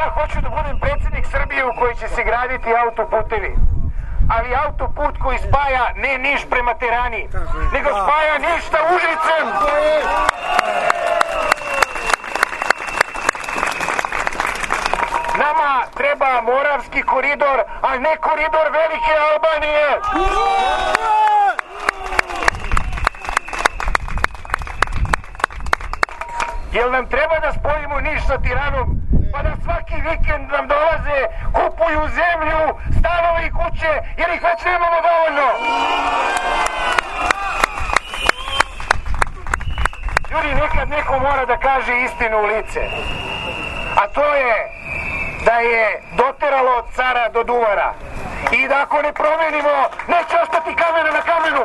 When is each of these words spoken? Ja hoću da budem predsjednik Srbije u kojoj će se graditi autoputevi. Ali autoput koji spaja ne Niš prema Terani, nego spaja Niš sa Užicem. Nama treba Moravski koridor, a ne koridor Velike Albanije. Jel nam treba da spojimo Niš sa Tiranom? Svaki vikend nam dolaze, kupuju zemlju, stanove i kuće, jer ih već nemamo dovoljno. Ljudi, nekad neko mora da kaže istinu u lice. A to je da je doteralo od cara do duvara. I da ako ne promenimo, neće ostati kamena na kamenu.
Ja 0.00 0.10
hoću 0.10 0.40
da 0.40 0.48
budem 0.48 0.80
predsjednik 0.80 1.26
Srbije 1.26 1.64
u 1.64 1.72
kojoj 1.78 1.94
će 1.94 2.08
se 2.08 2.24
graditi 2.24 2.74
autoputevi. 2.84 3.54
Ali 4.34 4.54
autoput 4.64 5.14
koji 5.22 5.38
spaja 5.38 5.84
ne 5.96 6.18
Niš 6.18 6.46
prema 6.50 6.74
Terani, 6.74 7.28
nego 7.72 7.88
spaja 8.02 8.34
Niš 8.38 8.64
sa 8.64 8.78
Užicem. 8.94 9.46
Nama 15.38 15.82
treba 15.94 16.40
Moravski 16.42 17.02
koridor, 17.02 17.58
a 17.82 17.98
ne 17.98 18.16
koridor 18.16 18.66
Velike 18.78 19.12
Albanije. 19.28 19.88
Jel 26.72 26.90
nam 26.90 27.06
treba 27.06 27.38
da 27.38 27.52
spojimo 27.52 28.00
Niš 28.00 28.26
sa 28.26 28.38
Tiranom? 28.38 28.99
Svaki 30.00 30.16
vikend 30.16 30.52
nam 30.52 30.68
dolaze, 30.68 31.28
kupuju 31.52 32.08
zemlju, 32.08 32.60
stanove 32.98 33.46
i 33.46 33.50
kuće, 33.50 33.92
jer 34.16 34.28
ih 34.34 34.42
već 34.42 34.64
nemamo 34.64 34.96
dovoljno. 35.08 35.48
Ljudi, 40.30 40.54
nekad 40.54 40.88
neko 40.88 41.18
mora 41.18 41.44
da 41.44 41.56
kaže 41.56 41.92
istinu 42.04 42.38
u 42.38 42.46
lice. 42.46 42.80
A 43.96 44.08
to 44.08 44.34
je 44.34 44.54
da 45.44 45.52
je 45.52 46.02
doteralo 46.16 46.70
od 46.76 46.84
cara 46.96 47.28
do 47.28 47.44
duvara. 47.44 47.94
I 48.52 48.68
da 48.68 48.82
ako 48.82 49.02
ne 49.02 49.12
promenimo, 49.12 49.74
neće 50.08 50.36
ostati 50.42 50.74
kamena 50.74 51.10
na 51.10 51.20
kamenu. 51.20 51.64